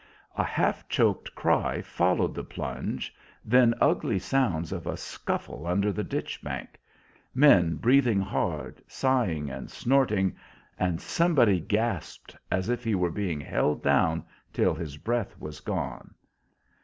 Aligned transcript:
A 0.35 0.43
half 0.43 0.87
choked 0.89 1.35
cry 1.35 1.79
followed 1.83 2.33
the 2.33 2.43
plunge, 2.43 3.13
then 3.45 3.75
ugly 3.79 4.17
sounds 4.17 4.71
of 4.71 4.87
a 4.87 4.97
scuffle 4.97 5.67
under 5.67 5.91
the 5.93 6.03
ditch 6.03 6.41
bank 6.41 6.79
men 7.35 7.75
breathing 7.75 8.19
hard, 8.19 8.81
sighing 8.87 9.51
and 9.51 9.69
snorting; 9.69 10.35
and 10.79 10.99
somebody 10.99 11.59
gasped 11.59 12.35
as 12.49 12.67
if 12.67 12.83
he 12.83 12.95
were 12.95 13.11
being 13.11 13.39
held 13.41 13.83
down 13.83 14.25
till 14.51 14.73
his 14.73 14.97
breath 14.97 15.37
was 15.39 15.59
gone. 15.59 16.15